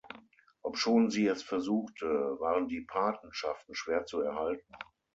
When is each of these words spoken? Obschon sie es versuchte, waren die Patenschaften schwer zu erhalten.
Obschon 0.63 1.11
sie 1.11 1.27
es 1.27 1.43
versuchte, 1.43 2.07
waren 2.39 2.67
die 2.67 2.81
Patenschaften 2.81 3.75
schwer 3.75 4.03
zu 4.03 4.19
erhalten. 4.21 4.73